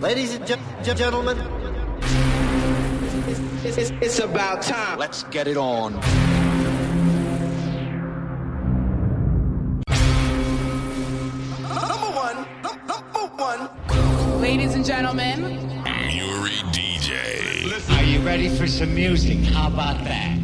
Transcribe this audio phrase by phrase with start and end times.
[0.00, 0.46] Ladies and
[0.82, 1.36] gentlemen,
[3.62, 4.98] it's, it's, it's about time.
[4.98, 5.92] Let's get it on.
[11.68, 14.40] Number one, number one.
[14.40, 15.42] ladies and gentlemen.
[15.84, 17.98] Muri DJ.
[17.98, 19.36] Are you ready for some music?
[19.52, 20.38] How about that?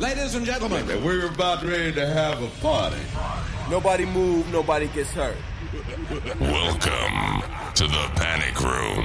[0.00, 2.96] Ladies and gentlemen, we're about ready to have a party.
[3.68, 5.36] Nobody move, nobody gets hurt.
[6.10, 7.42] Welcome
[7.74, 9.04] to the Panic Room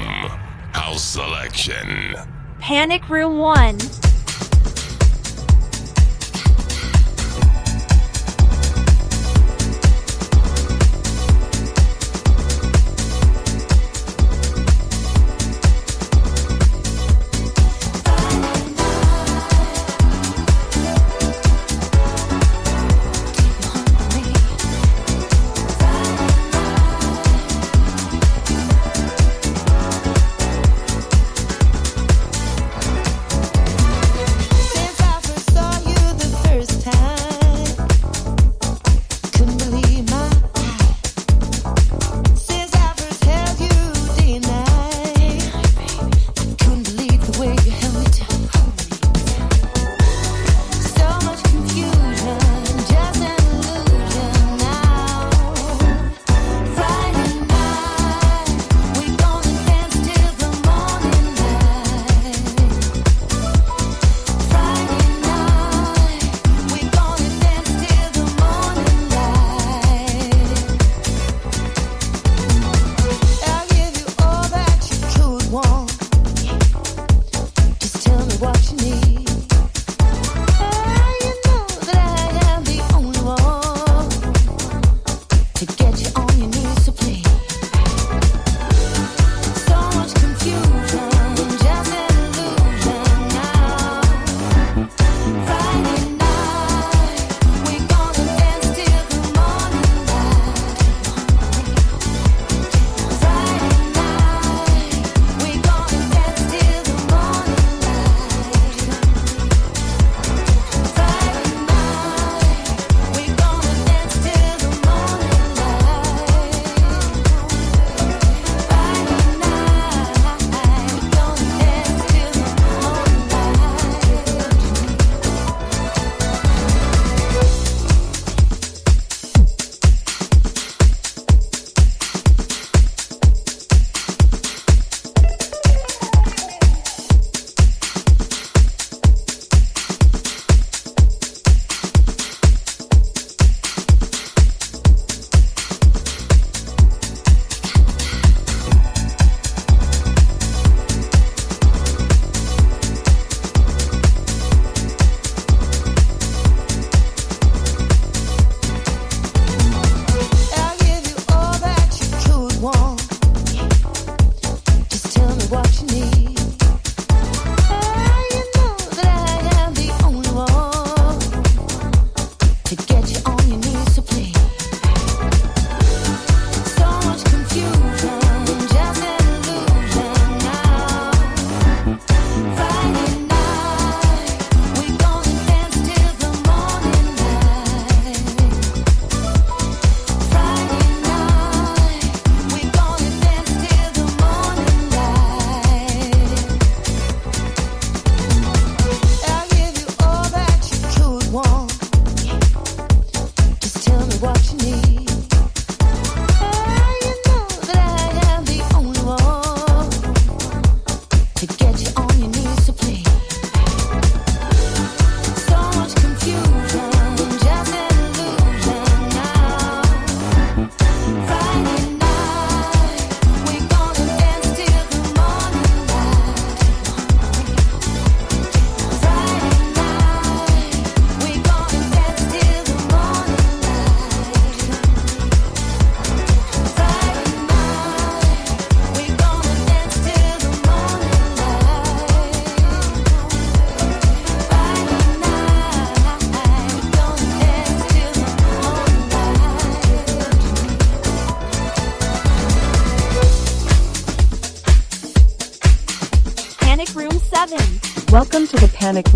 [0.73, 2.15] House Selection.
[2.59, 4.06] Panic Room 1.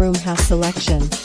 [0.01, 1.20] room house selection.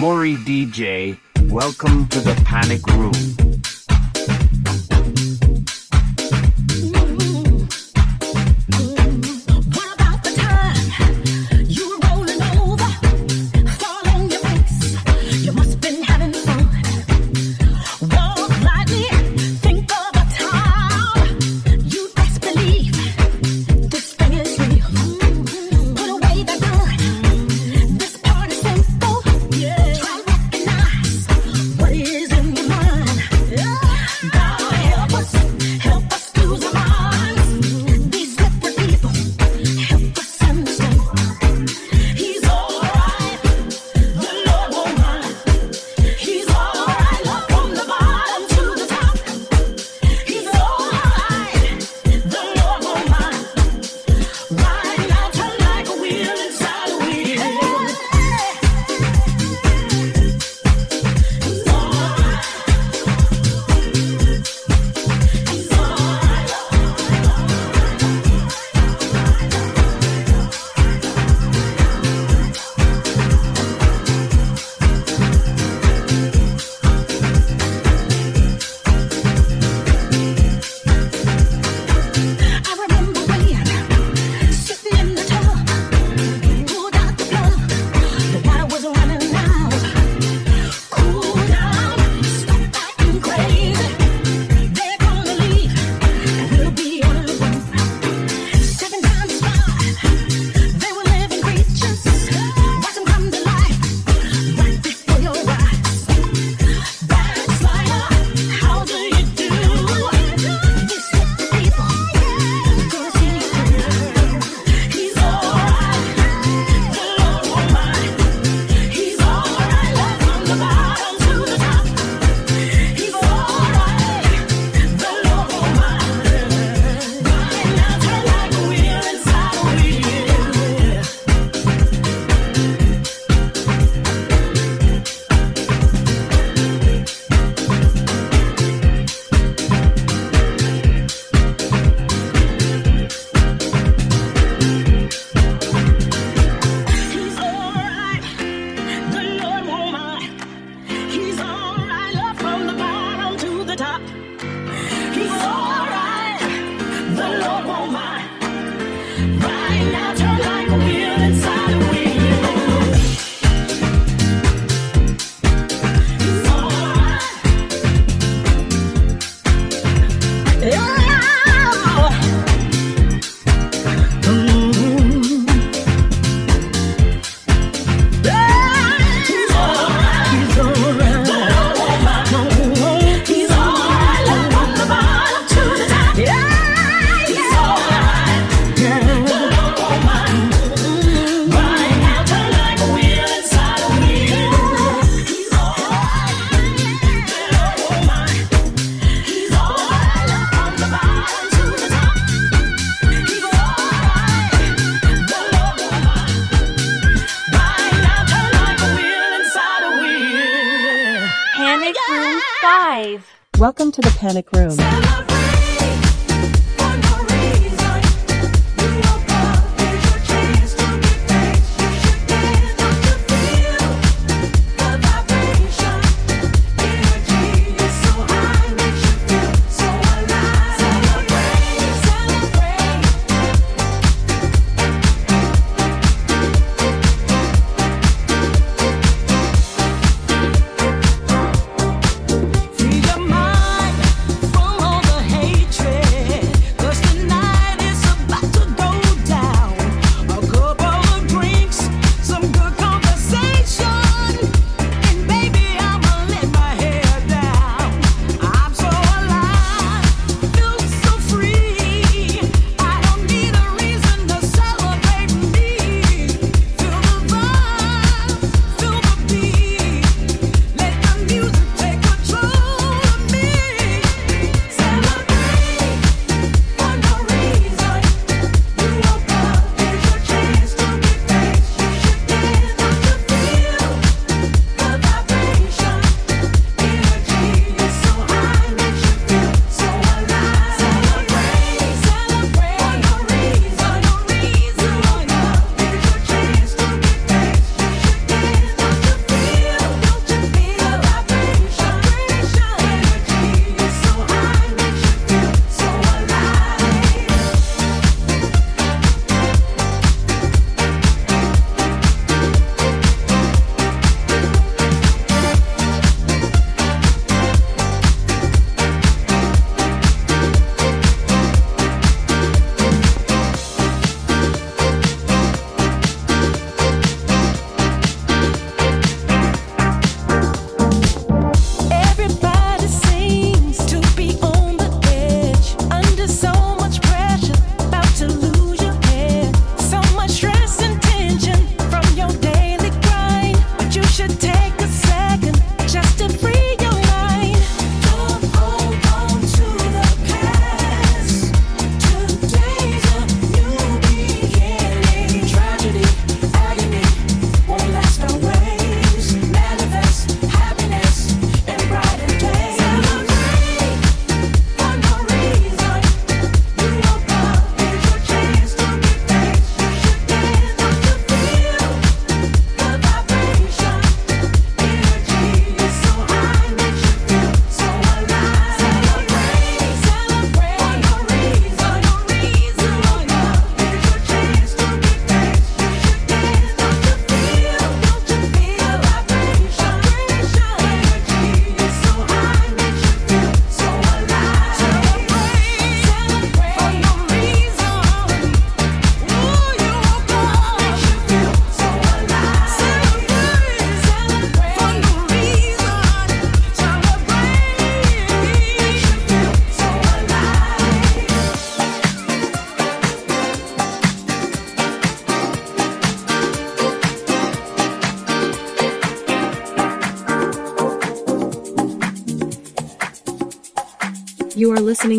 [0.00, 1.18] Muri DJ.
[1.50, 3.39] Welcome to the Panic Room.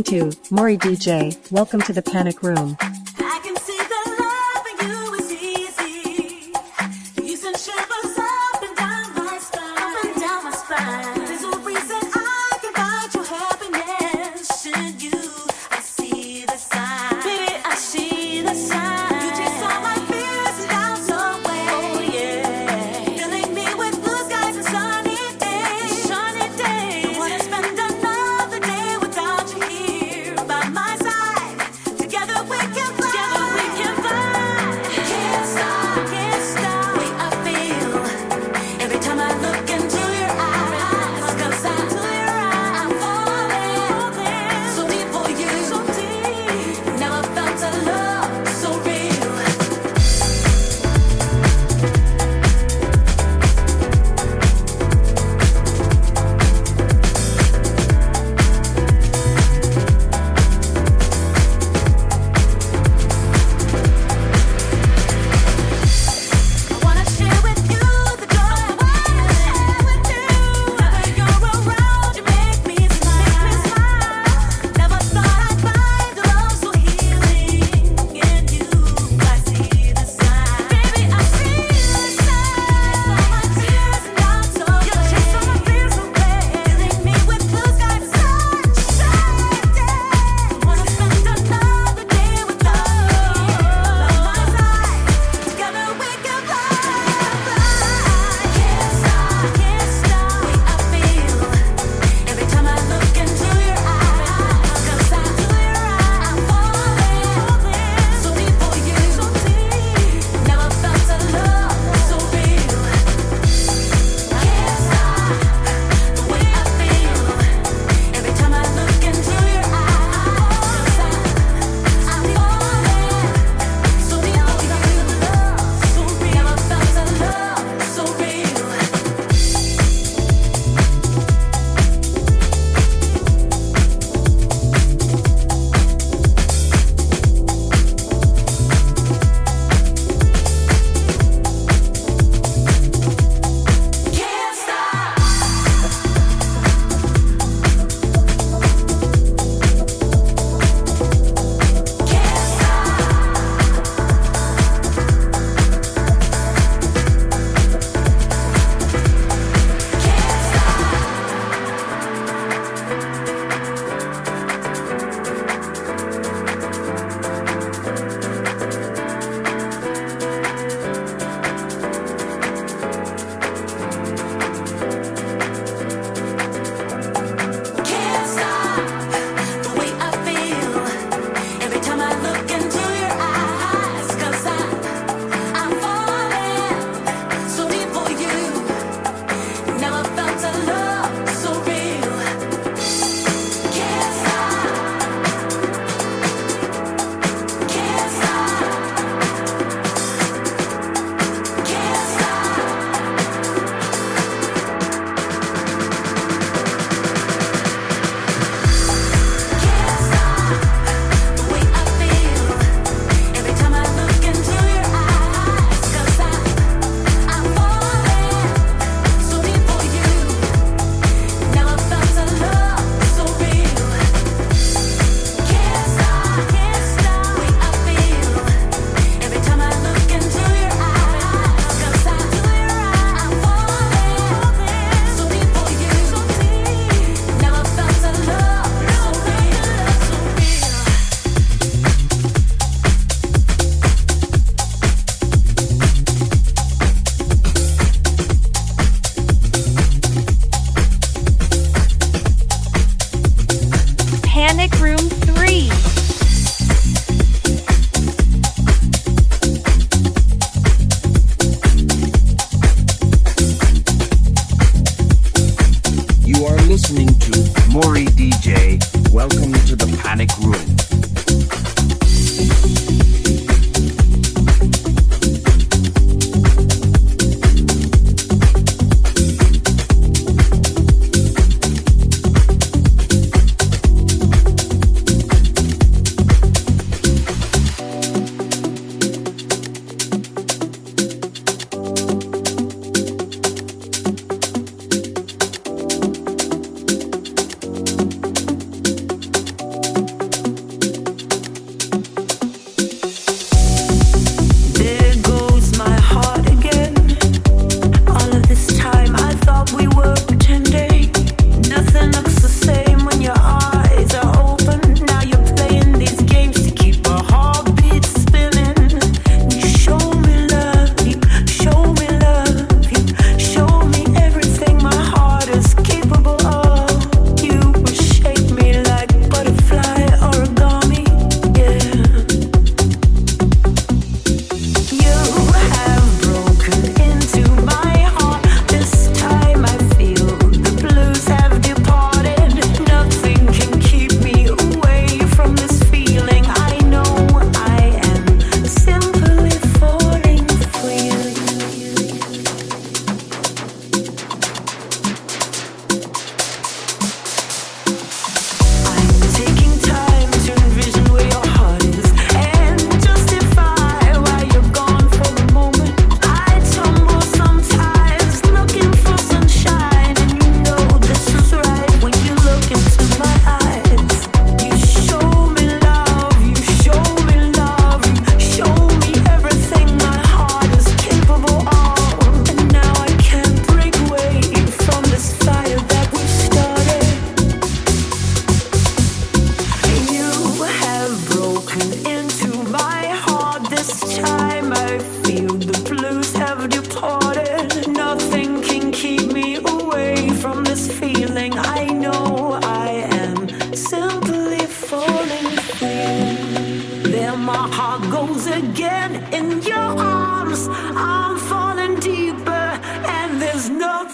[0.04, 2.76] 22, Muri DJ, welcome to the Panic Room.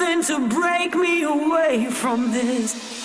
[0.07, 2.96] Nothing to break me away from this.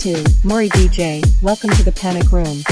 [0.00, 1.22] To Muri DJ.
[1.42, 2.62] Welcome to the Panic Room.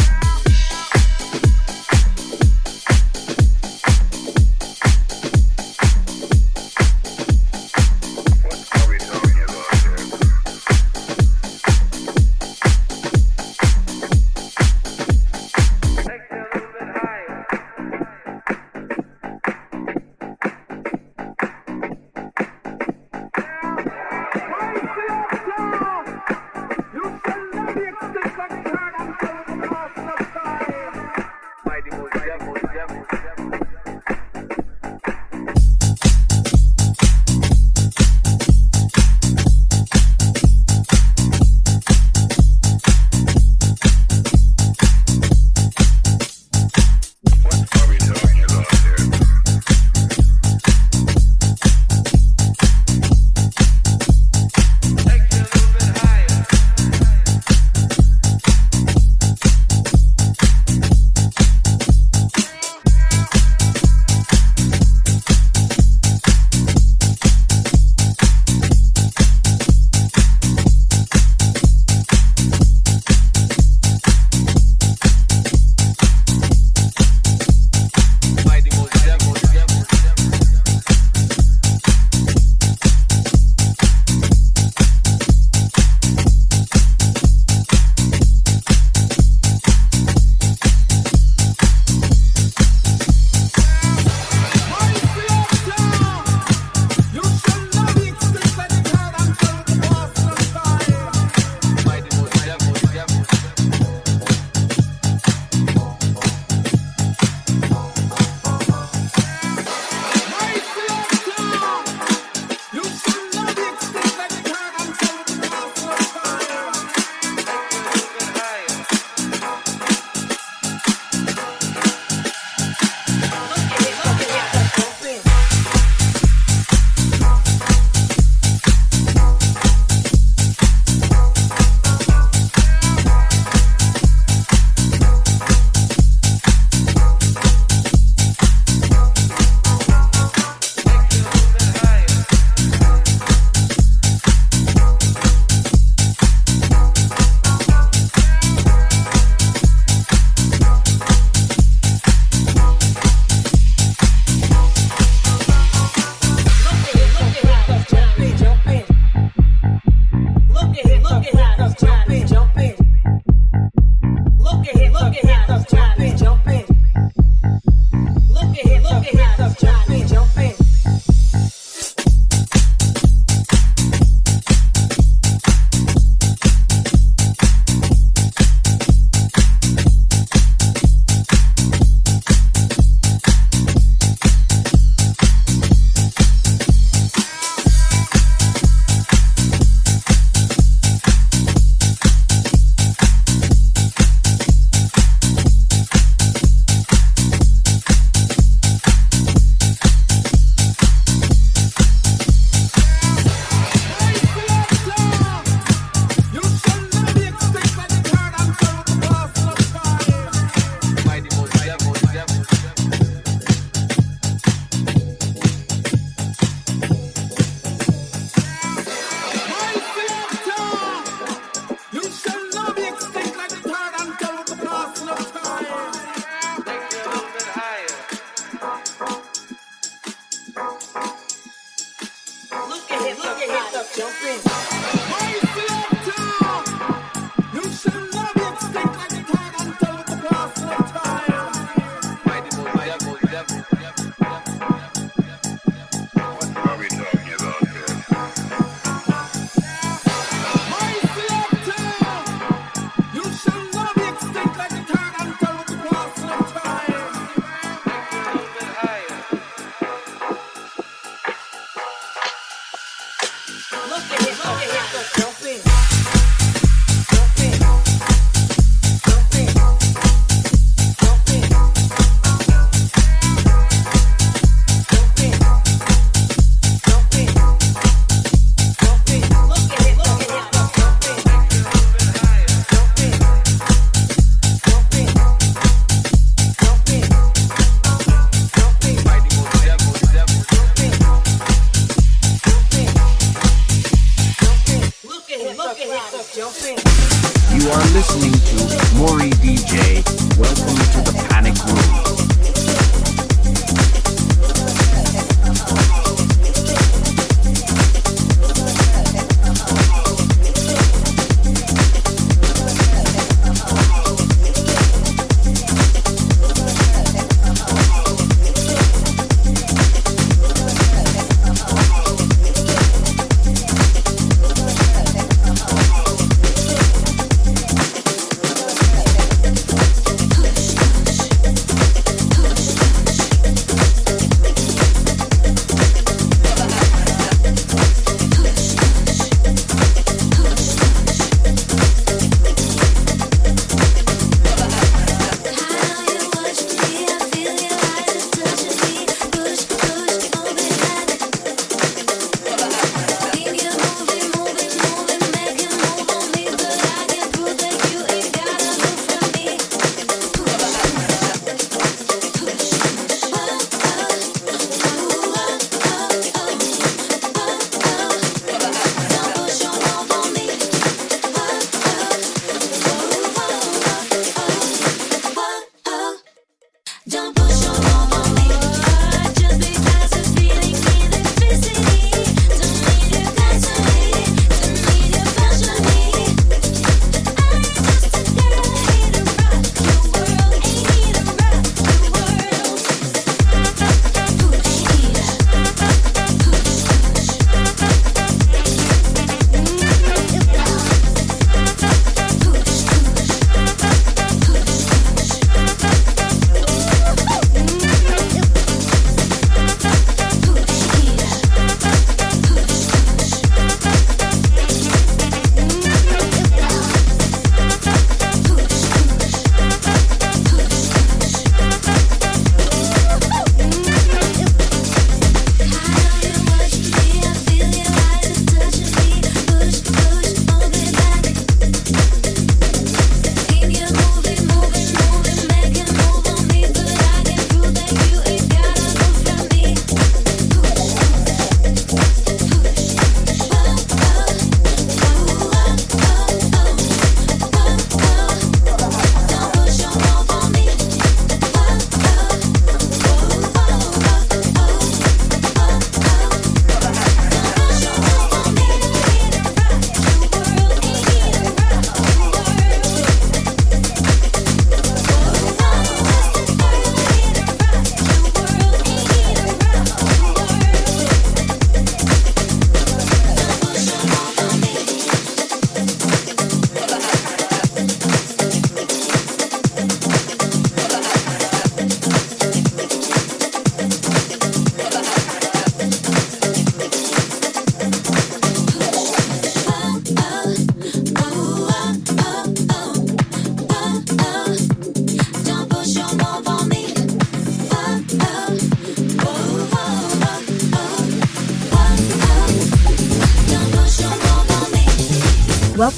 [297.53, 298.57] You are listening to
[298.97, 300.05] Muri DJ.
[300.39, 302.38] Welcome to the Panic Room.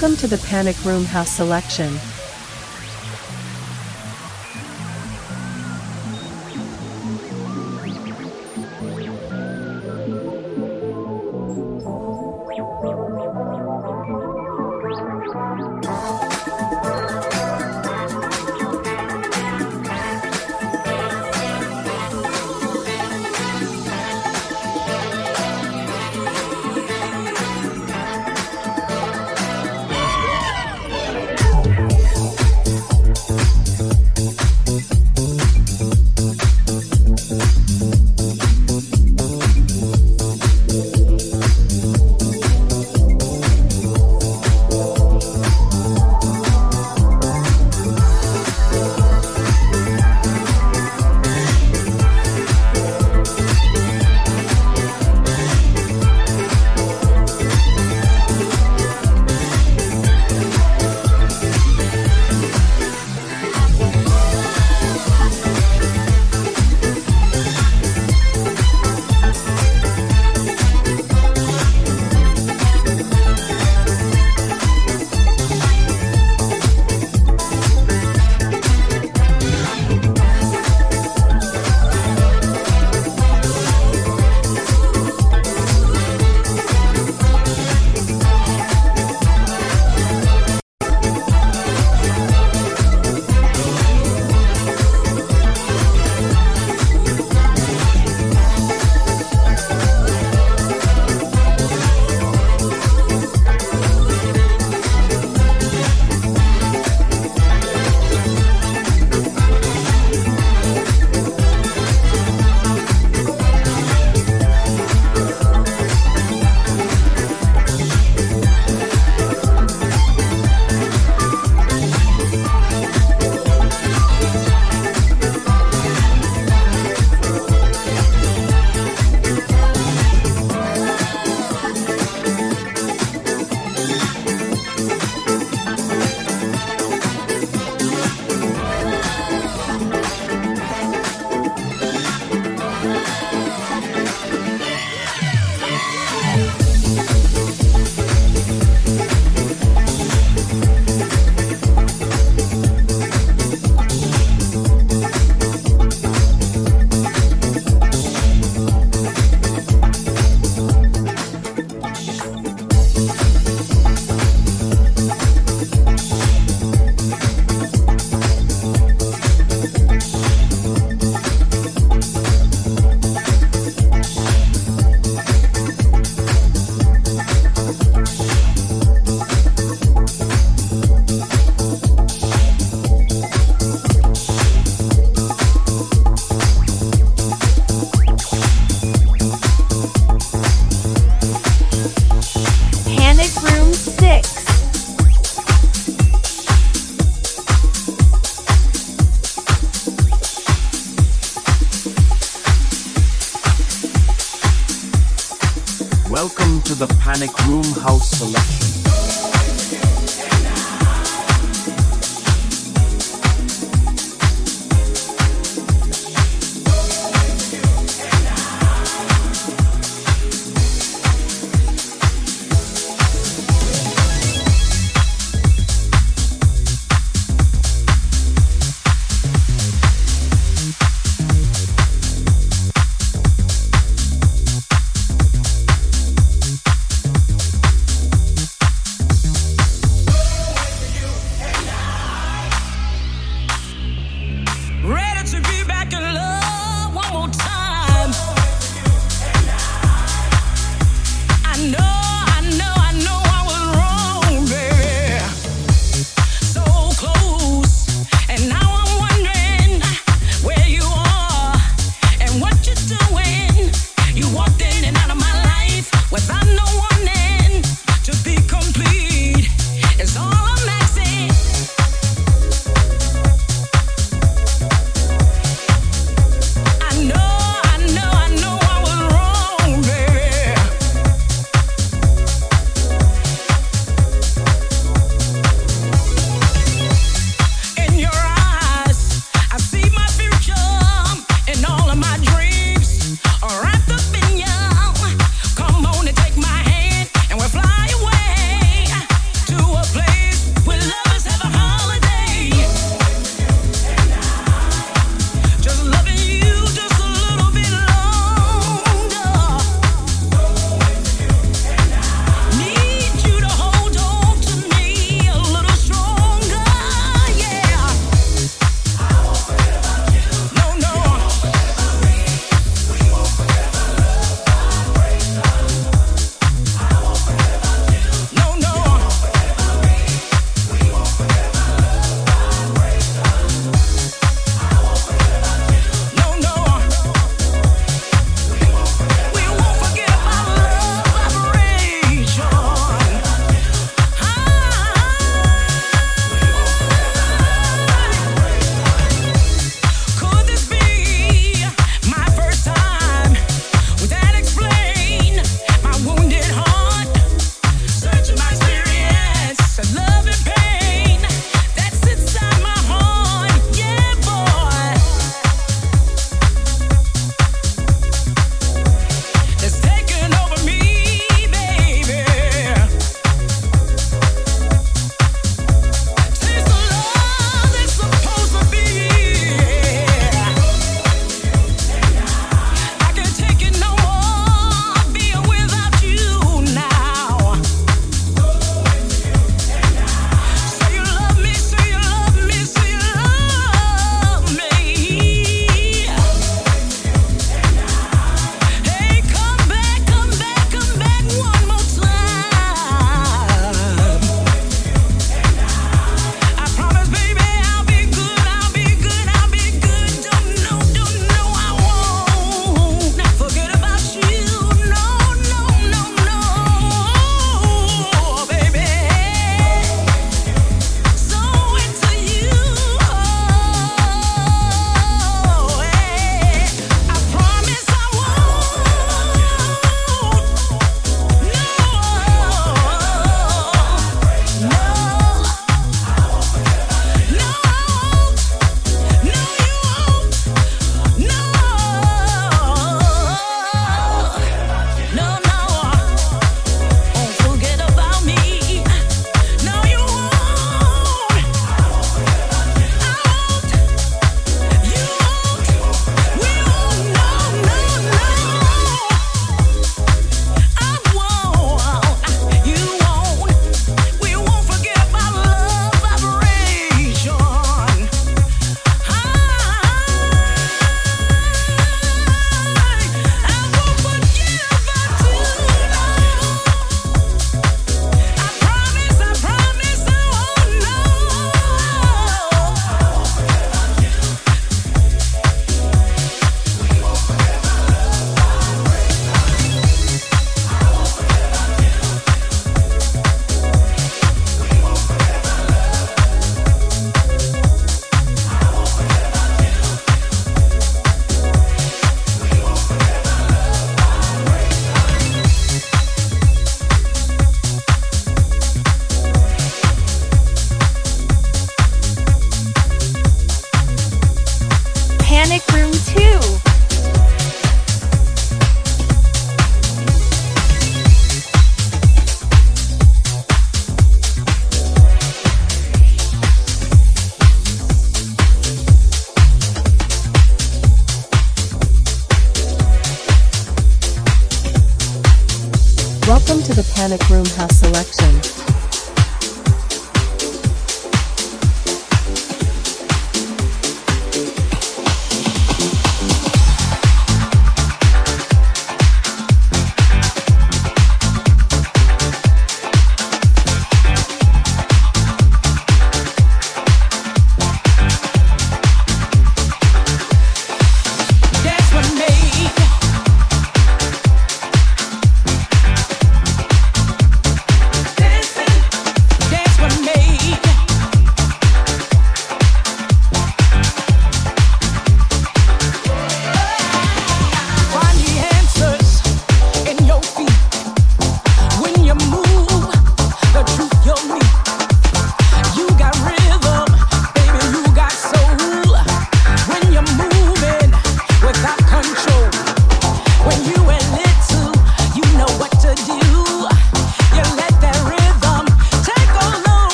[0.00, 1.92] Welcome to the Panic Room House Selection.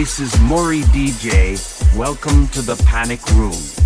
[0.00, 1.60] This is Muri DJ.
[1.94, 3.79] Welcome to the Panic Room.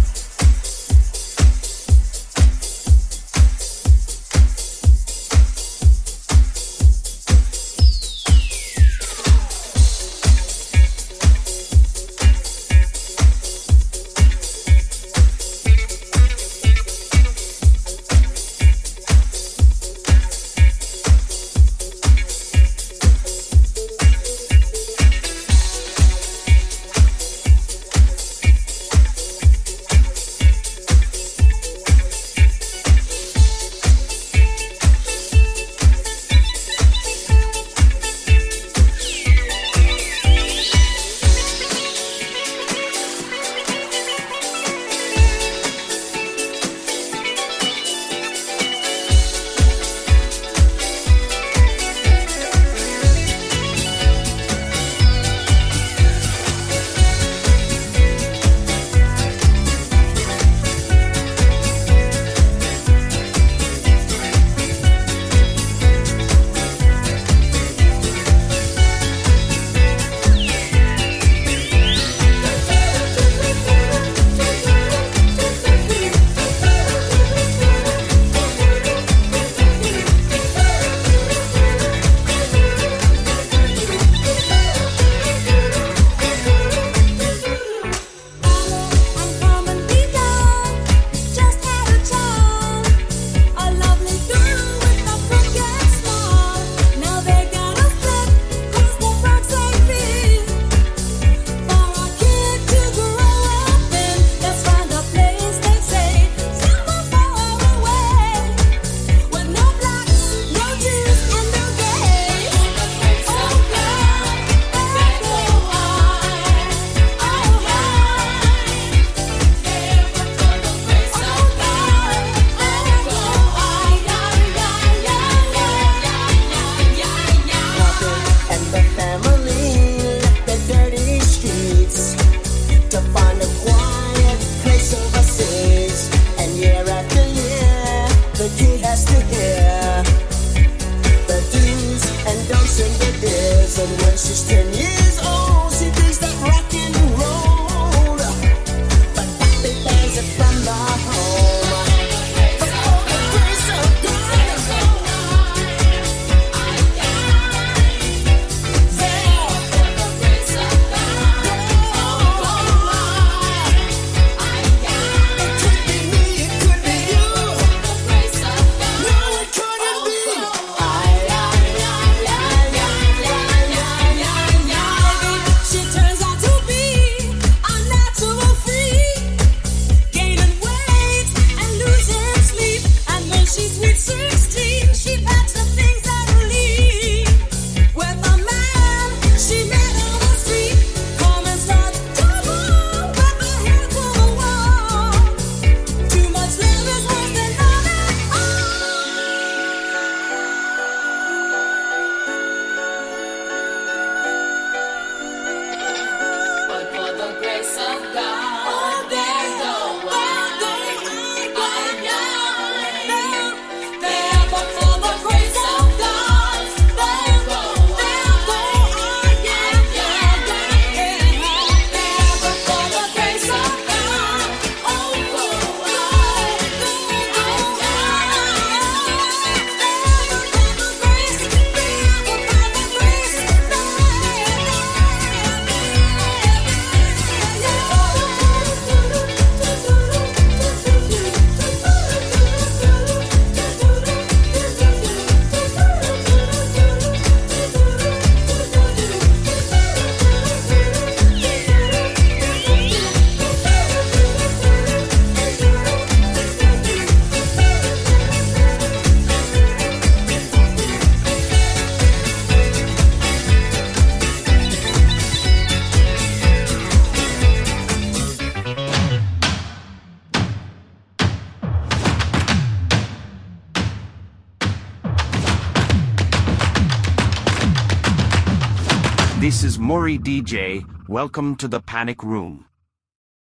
[280.04, 280.84] Muri DJ.
[281.08, 282.66] Welcome to the Panic Room.